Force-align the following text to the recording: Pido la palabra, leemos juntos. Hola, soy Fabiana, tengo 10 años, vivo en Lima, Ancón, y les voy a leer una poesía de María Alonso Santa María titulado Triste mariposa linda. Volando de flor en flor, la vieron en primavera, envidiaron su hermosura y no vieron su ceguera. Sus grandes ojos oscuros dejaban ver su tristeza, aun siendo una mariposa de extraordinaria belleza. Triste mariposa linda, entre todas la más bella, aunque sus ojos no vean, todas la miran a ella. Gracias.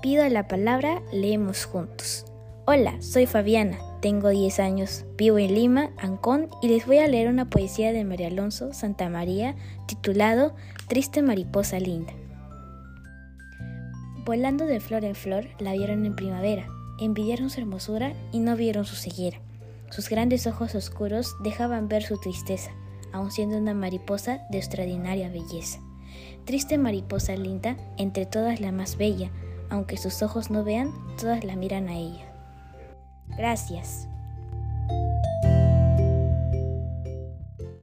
Pido 0.00 0.28
la 0.28 0.46
palabra, 0.46 1.02
leemos 1.12 1.64
juntos. 1.64 2.24
Hola, 2.66 3.02
soy 3.02 3.26
Fabiana, 3.26 3.78
tengo 4.00 4.28
10 4.28 4.60
años, 4.60 5.04
vivo 5.16 5.38
en 5.38 5.56
Lima, 5.56 5.90
Ancón, 5.98 6.48
y 6.62 6.68
les 6.68 6.86
voy 6.86 6.98
a 6.98 7.08
leer 7.08 7.26
una 7.26 7.50
poesía 7.50 7.92
de 7.92 8.04
María 8.04 8.28
Alonso 8.28 8.72
Santa 8.72 9.08
María 9.08 9.56
titulado 9.86 10.54
Triste 10.86 11.20
mariposa 11.20 11.80
linda. 11.80 12.12
Volando 14.24 14.66
de 14.66 14.78
flor 14.78 15.04
en 15.04 15.16
flor, 15.16 15.48
la 15.58 15.72
vieron 15.72 16.06
en 16.06 16.14
primavera, 16.14 16.68
envidiaron 17.00 17.50
su 17.50 17.58
hermosura 17.58 18.12
y 18.30 18.38
no 18.38 18.54
vieron 18.54 18.84
su 18.84 18.94
ceguera. 18.94 19.40
Sus 19.90 20.08
grandes 20.08 20.46
ojos 20.46 20.76
oscuros 20.76 21.34
dejaban 21.42 21.88
ver 21.88 22.04
su 22.04 22.20
tristeza, 22.20 22.70
aun 23.12 23.32
siendo 23.32 23.58
una 23.58 23.74
mariposa 23.74 24.46
de 24.50 24.58
extraordinaria 24.58 25.28
belleza. 25.28 25.80
Triste 26.44 26.78
mariposa 26.78 27.34
linda, 27.34 27.76
entre 27.96 28.26
todas 28.26 28.60
la 28.60 28.70
más 28.70 28.96
bella, 28.96 29.32
aunque 29.70 29.96
sus 29.96 30.22
ojos 30.22 30.50
no 30.50 30.64
vean, 30.64 30.92
todas 31.20 31.44
la 31.44 31.56
miran 31.56 31.88
a 31.88 31.96
ella. 31.96 32.26
Gracias. 33.36 34.08